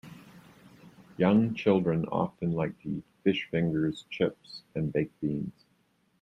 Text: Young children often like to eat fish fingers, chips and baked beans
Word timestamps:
Young 1.17 1.53
children 1.53 2.05
often 2.05 2.53
like 2.53 2.75
to 2.81 2.89
eat 2.89 3.03
fish 3.23 3.47
fingers, 3.51 4.07
chips 4.09 4.63
and 4.73 4.91
baked 4.91 5.21
beans 5.21 5.63